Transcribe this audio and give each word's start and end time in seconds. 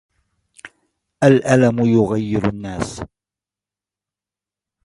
الأَلَم 1.23 1.85
يُغَيّر 1.85 2.47
النَّاس. 2.49 3.03